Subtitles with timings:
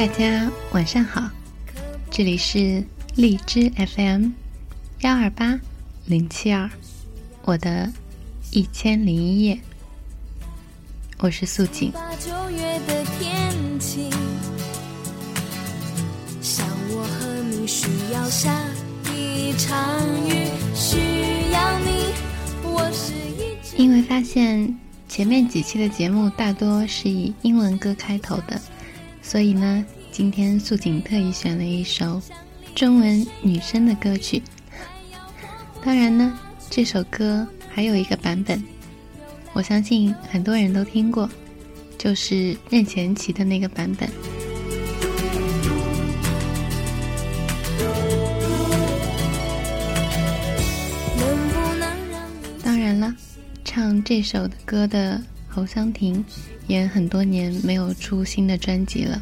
[0.00, 1.28] 大家晚上好，
[2.10, 2.82] 这里是
[3.16, 4.30] 荔枝 FM
[5.00, 5.60] 幺二八
[6.06, 6.70] 零七二，
[7.42, 7.92] 我的
[8.50, 9.60] 一千零一夜，
[11.18, 11.92] 我是素锦。
[23.76, 28.58] 因为发现前面几期的节目大多是以英文歌开头的，
[29.30, 32.20] 所以呢，今天素锦特意选了一首
[32.74, 34.42] 中文女生的歌曲。
[35.84, 36.36] 当然呢，
[36.68, 38.60] 这首歌还有一个版本，
[39.52, 41.30] 我相信很多人都听过，
[41.96, 44.10] 就是任贤齐的那个版本。
[52.64, 53.14] 当然了。
[53.64, 56.24] 唱这首歌的侯湘婷，
[56.70, 59.20] 也很多年没有出新的专辑了。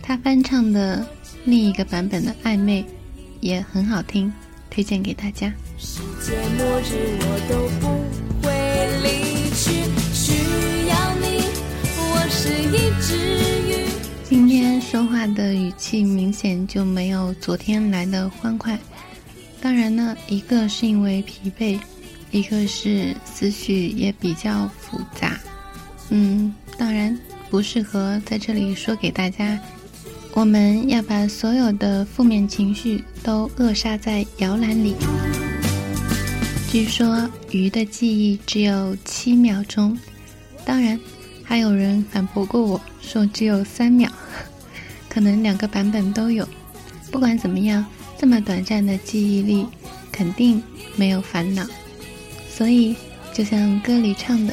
[0.00, 1.06] 他翻唱的
[1.44, 2.82] 另一个版本的《暧昧》
[3.40, 4.32] 也很好听，
[4.70, 5.52] 推荐给大家。
[5.76, 7.88] 世界末日我都不
[8.40, 8.48] 会
[9.02, 11.44] 离去，需要你，
[11.98, 13.12] 我是一只
[13.68, 13.70] 鱼。
[14.26, 18.78] 今天说话的语气明显就没有昨天来的欢快。
[19.60, 21.78] 当然呢，一个是因为疲惫。
[22.30, 25.38] 一个是思绪也比较复杂，
[26.10, 27.18] 嗯，当然
[27.50, 29.58] 不适合在这里说给大家。
[30.32, 34.94] 我们要把所有的负面情绪都扼杀在摇篮里。
[36.70, 39.96] 据说鱼的记忆只有七秒钟，
[40.64, 40.98] 当然
[41.44, 44.10] 还有人反驳过我说只有三秒，
[45.08, 46.48] 可能两个版本都有。
[47.12, 47.86] 不管怎么样，
[48.18, 49.64] 这么短暂的记忆力，
[50.10, 50.60] 肯定
[50.96, 51.64] 没有烦恼。
[52.50, 52.96] 所以，
[53.32, 54.52] 就像歌里唱的：“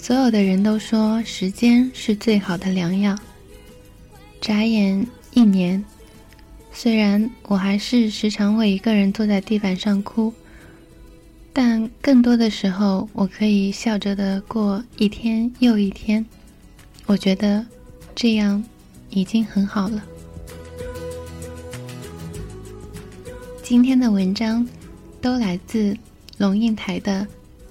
[0.00, 3.14] 所有的人都说时间是最好的良药。
[4.40, 5.84] 眨眼一年，
[6.72, 10.32] 虽然我还是时常会一个人坐在地板上哭，
[11.52, 16.24] 但更多的时候我可以笑着的过一天又一天。
[17.04, 17.64] 我觉得
[18.14, 18.64] 这样
[19.10, 20.02] 已经很好了。
[23.62, 24.66] 今天的文章。
[25.22, 25.94] 都来自
[26.38, 27.26] 龙应台的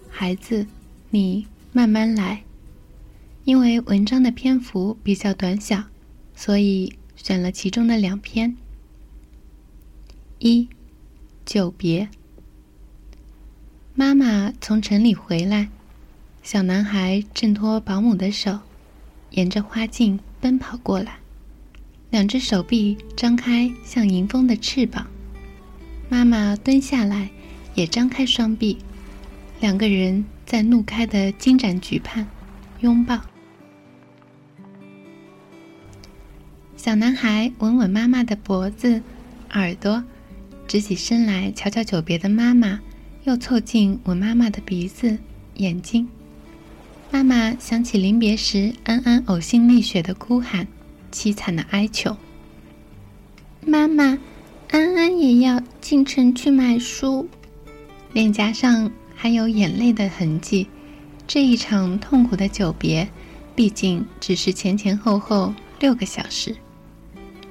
[0.07, 0.63] 孩子，
[1.09, 2.44] 你慢慢来。
[3.46, 5.84] 因为文章的篇幅比较短小，
[6.35, 8.56] 所以选了其中的两篇。
[10.40, 10.68] 一，
[11.46, 12.09] 久别。
[13.96, 15.69] 妈妈从城里回来，
[16.44, 18.59] 小男孩挣脱保姆的手，
[19.31, 21.19] 沿着花径奔跑过来，
[22.09, 25.07] 两只手臂张开像迎风的翅膀。
[26.07, 27.30] 妈妈蹲下来。
[27.75, 28.78] 也张开双臂，
[29.62, 32.28] 两个人在怒开的金盏菊畔
[32.80, 33.22] 拥抱。
[36.76, 39.04] 小男孩吻吻妈妈的脖子、
[39.52, 40.04] 耳朵，
[40.68, 42.80] 直起身来瞧瞧久别的妈妈，
[43.26, 45.20] 又凑近吻妈妈的鼻子、
[45.58, 46.10] 眼睛。
[47.12, 50.66] 妈妈想起临别时安安呕心沥血的哭喊，
[51.12, 52.18] 凄惨的哀求
[53.64, 54.18] ：“妈妈，
[54.72, 57.30] 安安也要进城去买书。”
[58.14, 60.66] 脸颊上还有眼泪的痕迹，
[61.28, 63.06] 这一场痛苦的久别，
[63.53, 66.56] 毕竟只是前前后后六个小时。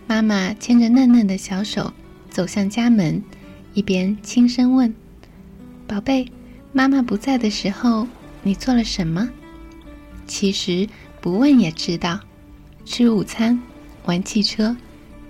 [0.06, 1.92] 妈妈牵着嫩嫩的小手
[2.30, 3.22] 走向家门，
[3.74, 4.94] 一边轻声问
[5.86, 6.26] ：“宝贝，
[6.72, 8.08] 妈妈不在的时候，
[8.42, 9.28] 你做了什么？”
[10.26, 10.88] 其实
[11.20, 12.18] 不问也知道：
[12.86, 13.60] 吃午餐，
[14.06, 14.74] 玩汽车，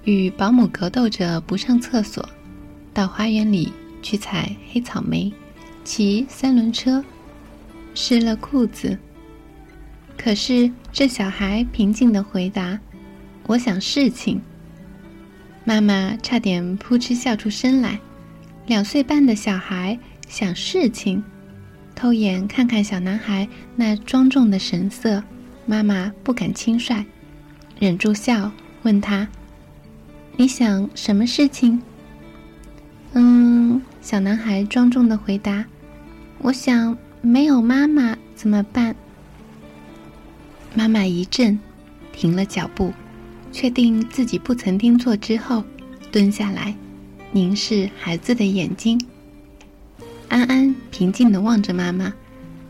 [0.05, 2.29] 与保姆格斗着不上厕所，
[2.95, 3.73] 到花园里。
[4.01, 5.31] 去采黑草莓，
[5.89, 7.03] 骑三轮车，
[7.95, 8.99] 湿了裤子。
[10.19, 12.79] 可是这小孩平静的回答
[13.49, 14.39] ：“我想事情。”
[15.65, 17.99] 妈妈差点扑哧笑出声来。
[18.67, 19.99] 两岁半的小孩
[20.29, 21.25] 想事情，
[21.95, 25.25] 偷眼看看小男孩那庄重的神色，
[25.65, 27.03] 妈妈不敢轻率，
[27.81, 28.53] 忍住笑
[28.83, 29.27] 问他
[30.37, 31.81] ：“你想什么事情？”
[33.15, 33.81] 嗯。
[34.01, 35.63] 小男孩庄重的回答
[36.41, 38.95] ：“我想没有妈妈怎么办？”
[40.75, 41.59] 妈妈一震，
[42.13, 42.93] 停了脚步，
[43.51, 45.65] 确定自己不曾听错之后，
[46.13, 46.75] 蹲下来，
[47.33, 49.01] 凝视孩子的眼睛。
[50.29, 52.13] 安安平静地望着妈妈，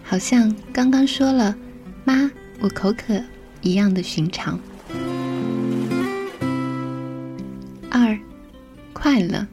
[0.02, 1.54] 好像刚刚说了
[2.04, 2.30] “妈，
[2.60, 3.20] 我口渴”
[3.60, 4.58] 一样的寻常。
[7.90, 8.18] 二，
[8.92, 9.46] 快乐。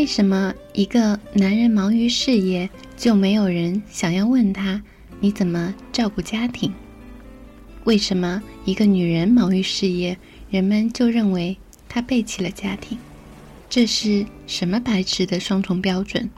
[0.00, 4.82] 为什么一个男人忙于事业，就没有人想要问他
[5.20, 6.72] 你怎么照顾家庭？
[7.84, 10.16] 为什么一个女人忙于事业，
[10.48, 11.54] 人们就认为
[11.86, 12.96] 她背弃了家庭？
[13.68, 16.30] 这是什么白痴的双重标准？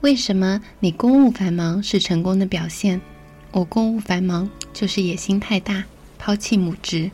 [0.00, 3.00] 为什么你公务繁忙是成功的表现，
[3.52, 5.84] 我公务繁忙就是野心太大，
[6.18, 7.12] 抛弃母职？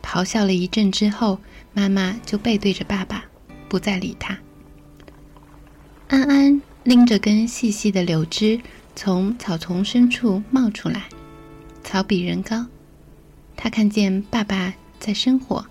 [0.00, 1.40] 咆哮了一阵之后，
[1.72, 3.24] 妈妈就背对着爸爸。
[3.74, 4.38] 不再理他。
[6.06, 8.60] 安安拎着根细细的柳枝，
[8.94, 11.08] 从草丛深处冒出来，
[11.82, 12.64] 草比人高。
[13.56, 15.66] 他看见爸爸在生火，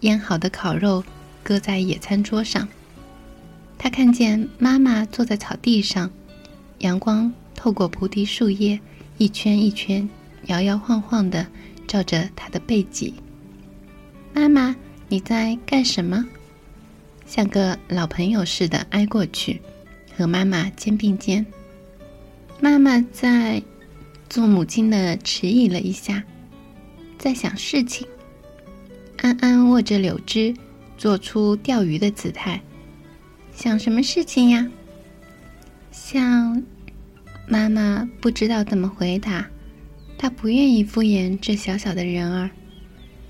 [0.00, 1.02] 腌好的烤肉
[1.42, 2.68] 搁在野餐桌上。
[3.78, 6.10] 他看见妈妈坐在草地上，
[6.80, 8.78] 阳光透过菩提树叶，
[9.16, 10.06] 一圈一圈，
[10.48, 11.46] 摇摇晃晃的
[11.86, 13.14] 照着他的背脊。
[14.34, 14.76] 妈妈，
[15.08, 16.22] 你在干什么？
[17.28, 19.60] 像个老朋友似的挨过去，
[20.16, 21.44] 和妈妈肩并肩。
[22.58, 23.62] 妈妈在
[24.30, 26.24] 做母亲的迟疑了一下，
[27.18, 28.08] 在想事情。
[29.18, 30.54] 安安握着柳枝，
[30.96, 32.58] 做出钓鱼的姿态。
[33.52, 34.66] 想什么事情呀？
[35.92, 36.64] 想
[37.46, 39.46] 妈妈不知道怎么回答，
[40.16, 42.50] 她不愿意敷衍这小小的人儿。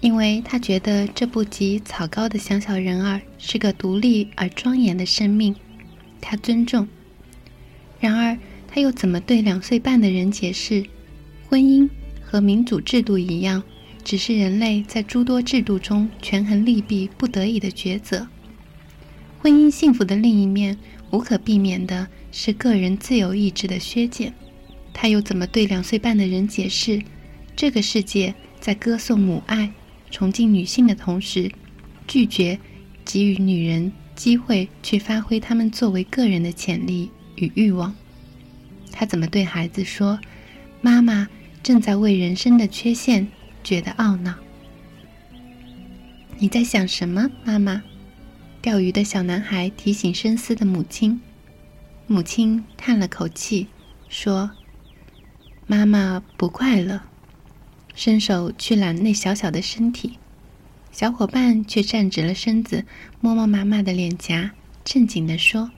[0.00, 5.54] 因为他觉得这不及草高的小小人儿是个独立而庄严的生命，
[6.20, 6.86] 他尊重。
[7.98, 10.84] 然而，他又怎么对两岁半的人解释，
[11.48, 11.88] 婚姻
[12.22, 13.60] 和民主制度一样，
[14.04, 18.28] 只是人类在诸多制度中权衡利弊不得已的抉择？
[19.40, 20.78] 婚姻幸福的另一面，
[21.10, 24.32] 无可避免的是个人自由意志的削减。
[24.92, 27.02] 他又怎么对两岁半的人解释，
[27.56, 29.72] 这个世界在歌颂母爱？
[30.10, 31.50] 崇敬女性的同时，
[32.06, 32.58] 拒绝
[33.04, 37.94] 给予女人机会去发挥她们作为个人的潜力与欲望。
[38.90, 40.18] 他怎么对孩子说
[40.80, 41.28] ：“妈妈
[41.62, 43.28] 正在为人生的缺陷
[43.62, 44.34] 觉得懊恼。”
[46.38, 47.82] 你在想什么，妈妈？
[48.60, 51.20] 钓鱼的小男孩提醒深思的母亲。
[52.06, 53.66] 母亲叹了口气，
[54.08, 54.50] 说
[55.68, 57.00] ：“妈妈不快乐。”
[57.98, 60.20] 伸手去揽那小小的身体，
[60.92, 62.84] 小伙伴却站直了身子，
[63.20, 64.52] 摸摸妈妈的脸颊，
[64.84, 65.72] 正经地说：“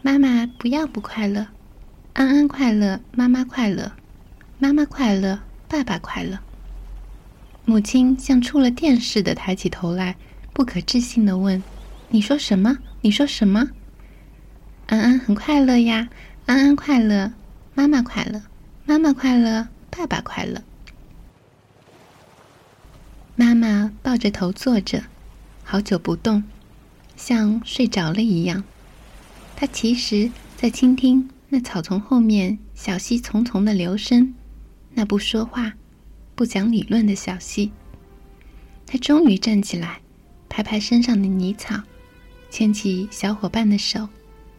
[0.00, 1.48] 妈妈不要不快乐，
[2.14, 3.92] 安安快乐，妈妈快乐，
[4.58, 6.38] 妈妈快乐，爸爸快乐。”
[7.66, 10.16] 母亲像触了电似的抬起头来，
[10.54, 11.62] 不可置信地问
[12.08, 12.78] ：“你说什么？
[13.02, 13.68] 你说什么？”
[14.88, 16.08] 安安很快乐呀，
[16.46, 17.34] 安安快乐，
[17.74, 18.40] 妈妈快乐，
[18.86, 20.62] 妈妈快乐，爸爸快乐。
[23.38, 25.04] 妈妈抱着头坐着，
[25.62, 26.42] 好久不动，
[27.16, 28.64] 像睡着了一样。
[29.54, 34.34] 她其实在倾听那草丛后面小溪淙淙的流声，
[34.94, 35.74] 那不说话、
[36.34, 37.70] 不讲理论的小溪。
[38.86, 40.00] 她终于站起来，
[40.48, 41.78] 拍拍身上的泥草，
[42.48, 44.08] 牵起小伙伴的手，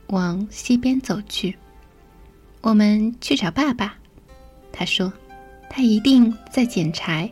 [0.09, 1.57] 往溪边走去。
[2.61, 3.95] 我们去找爸爸，
[4.71, 5.11] 他说，
[5.67, 7.27] 他一定在捡柴。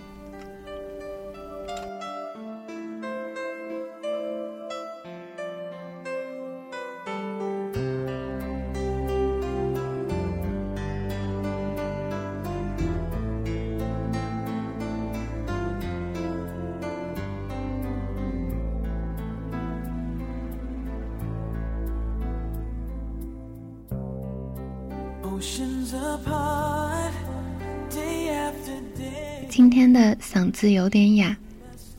[29.50, 31.36] 今天的嗓子有点哑，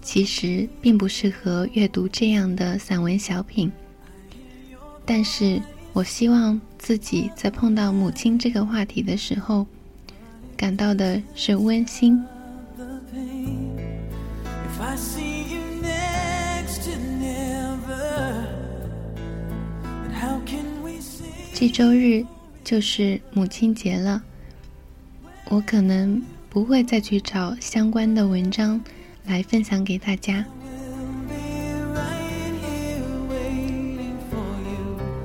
[0.02, 3.72] 其实并不适合阅读这样的散文小品。
[5.06, 5.60] 但是
[5.94, 9.66] 我希望自己在碰到母亲这个话题的时候，
[10.56, 12.22] 感到的是温馨。
[21.54, 22.24] 这周日。
[22.64, 24.20] 就是母亲节了，
[25.48, 28.82] 我可能不会再去找相关的文章
[29.26, 30.44] 来分享给大家。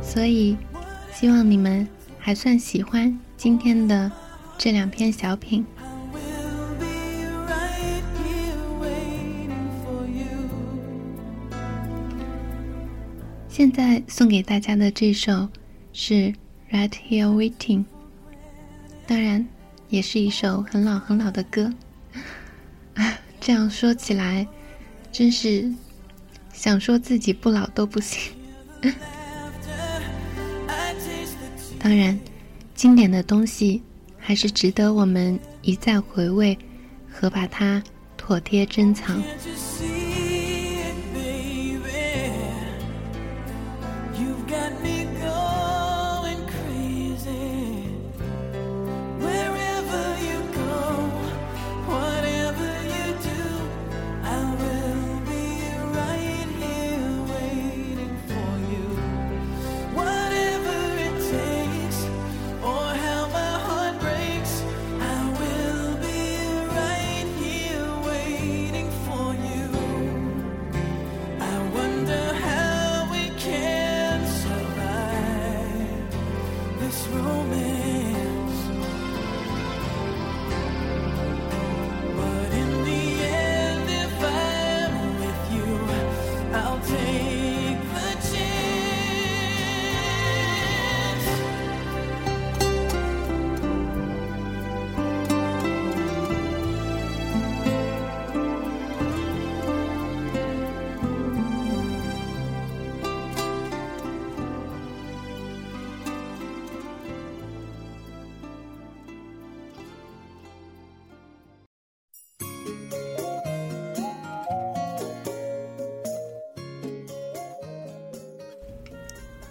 [0.02, 0.56] 所以
[1.14, 1.88] 希望你们
[2.20, 4.12] 还算喜欢今天的
[4.58, 5.66] 这两篇小品。
[13.48, 15.50] 现在送给大家的这首
[15.94, 16.34] 是
[16.72, 17.86] right here waiting。
[19.08, 19.61] 当然。
[19.92, 21.72] 也是一首很老很老的歌。
[23.40, 24.48] 这样说起来，
[25.12, 25.72] 真是
[26.54, 28.34] 想说自己不老都不行。
[31.78, 32.18] 当然，
[32.74, 33.84] 经典的东西
[34.18, 36.58] 还是值得我们一再回味
[37.12, 37.84] 和把它
[38.16, 39.22] 妥帖珍藏。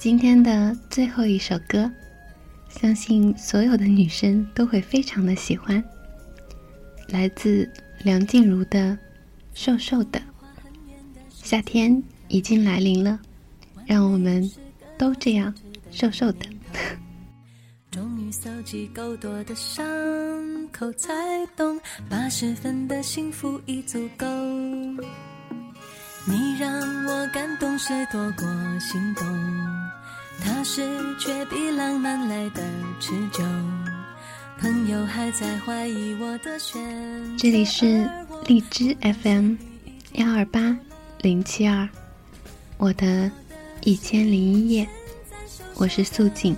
[0.00, 1.90] 今天的最后一首歌，
[2.70, 5.84] 相信所有的女生都会非常的喜欢。
[7.08, 7.70] 来自
[8.02, 8.92] 梁静茹的
[9.52, 10.18] 《瘦瘦的》。
[11.30, 13.20] 夏天已经来临了，
[13.84, 14.50] 让我们
[14.96, 15.54] 都这样
[15.90, 16.46] 瘦瘦的。
[17.92, 19.84] 终于搜集够多的伤
[20.72, 21.12] 口，才
[21.54, 21.78] 懂
[22.08, 24.26] 八十分的幸福已足够。
[26.26, 26.70] 你让
[27.06, 28.46] 我感动是多过
[28.78, 29.59] 心动。
[30.42, 30.82] 踏实
[31.18, 32.62] 却比浪漫来的
[32.98, 33.44] 持久。
[34.58, 36.78] 朋友还在怀疑我的选
[37.38, 38.08] 这里是
[38.46, 39.54] 荔枝 FM
[40.12, 40.76] 幺二八
[41.22, 41.88] 零七二，
[42.76, 43.30] 我的
[43.82, 44.86] 一千零一夜，
[45.76, 46.54] 我是素锦。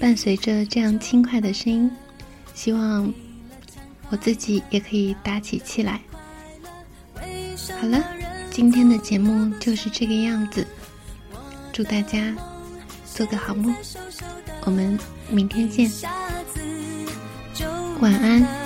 [0.00, 1.90] 伴随着这样轻快的声音，
[2.54, 3.12] 希望
[4.10, 6.00] 我自己也可以打起气来。
[7.80, 8.04] 好了，
[8.50, 10.66] 今天的节目就是这个样子。
[11.76, 12.34] 祝大家
[13.04, 13.76] 做个好梦，
[14.64, 15.90] 我们明天见，
[18.00, 18.65] 晚安。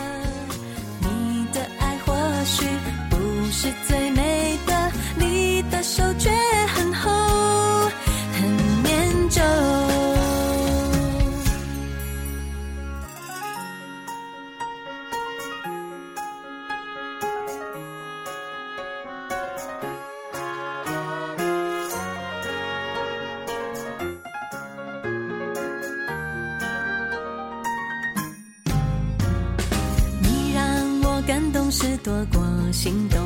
[32.72, 33.20] 心动，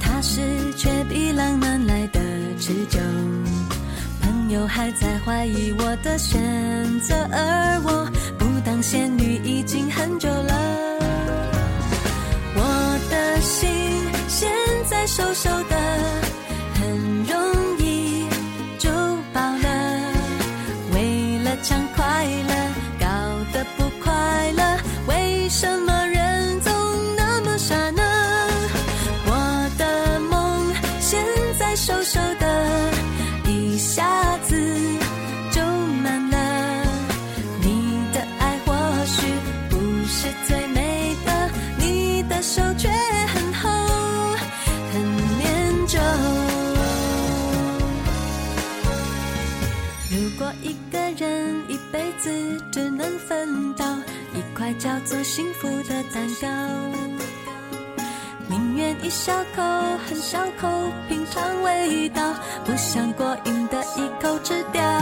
[0.00, 0.40] 踏实
[0.76, 2.20] 却比浪漫来的
[2.58, 2.98] 持久。
[4.20, 6.40] 朋友还在怀疑我的选
[7.00, 9.23] 择，而我不当仙女
[61.86, 64.93] 味道，不想过瘾的一口吃掉。